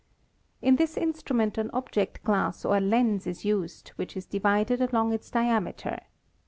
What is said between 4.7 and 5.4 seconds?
along its